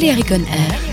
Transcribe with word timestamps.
Valérie 0.00 0.24
Conner 0.24 0.89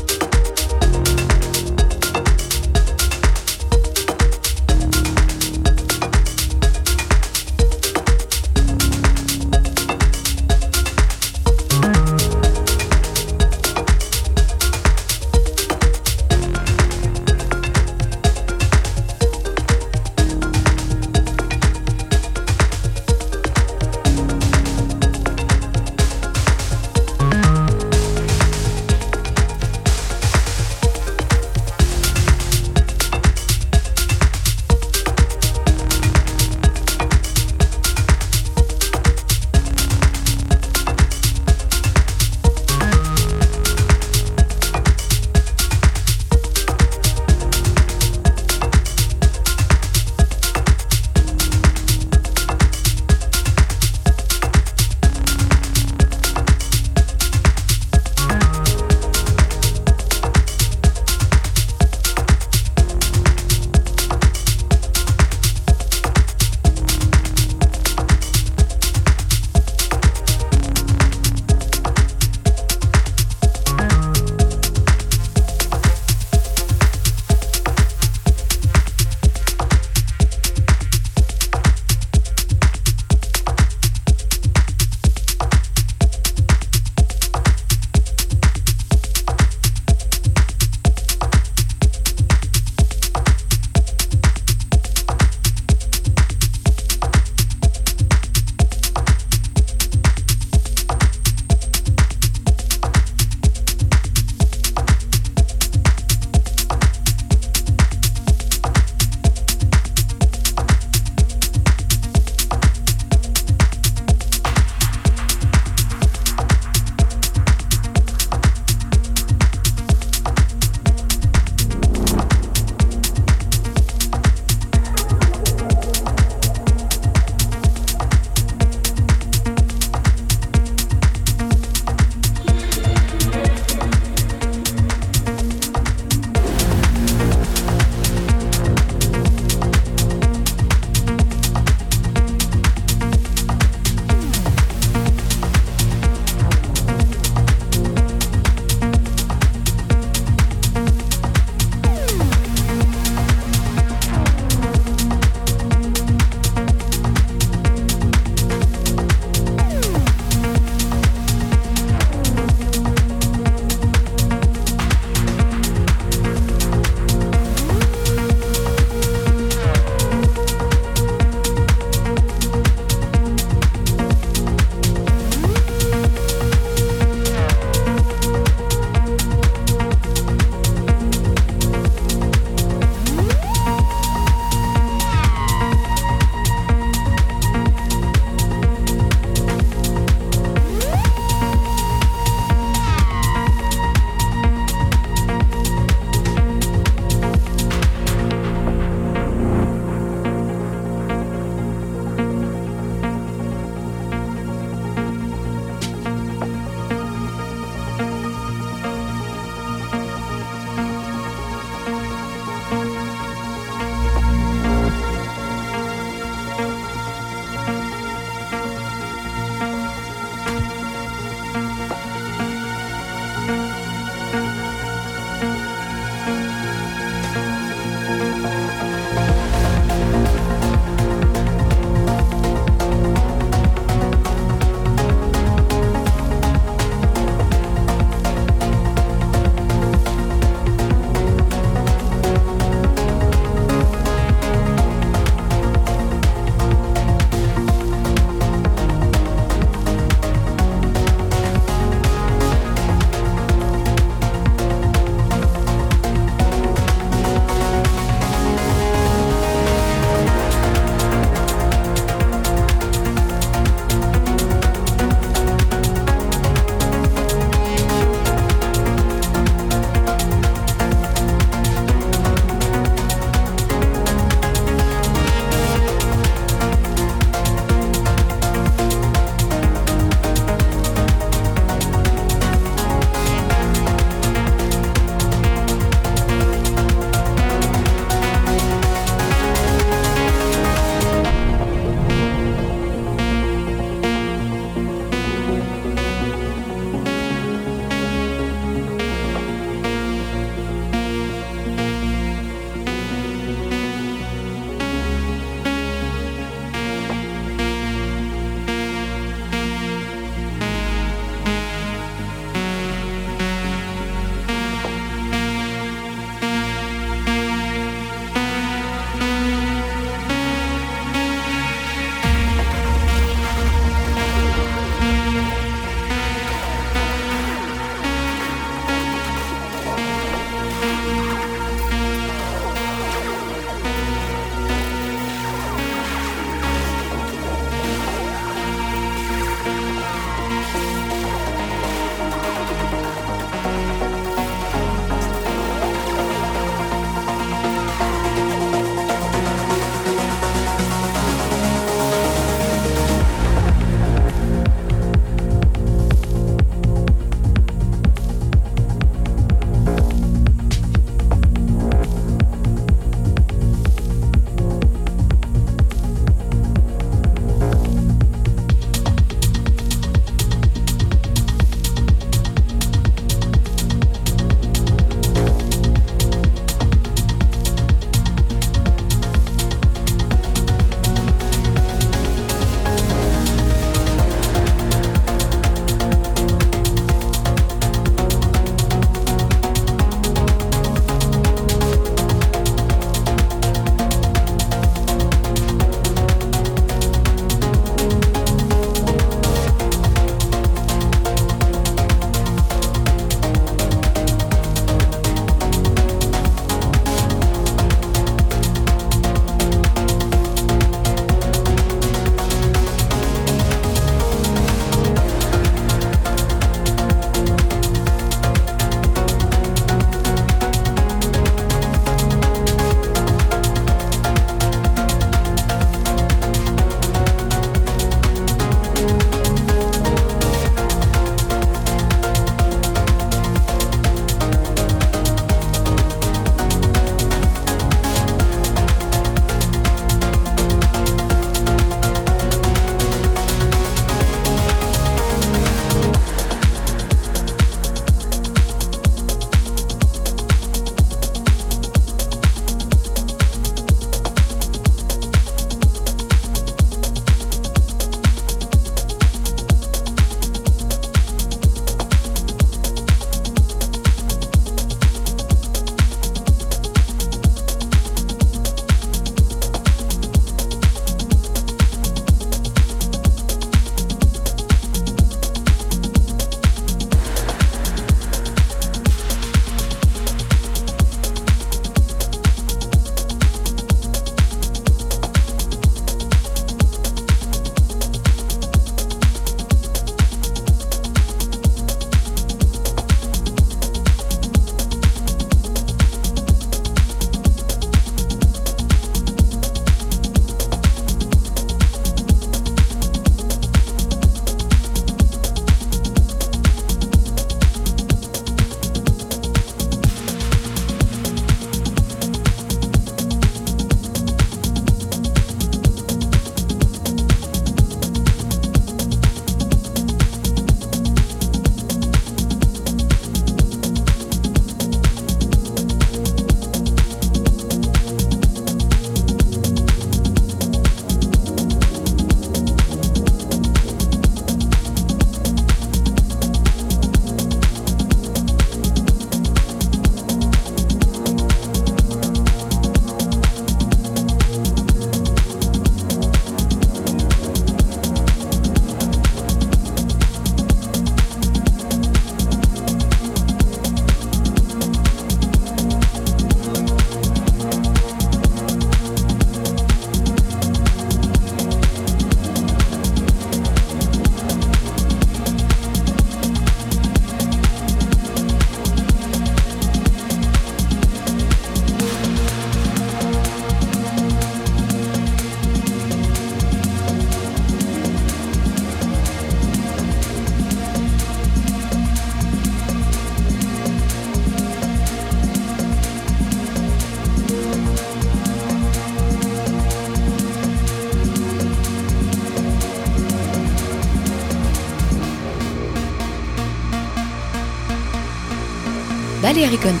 On 599.61 600.00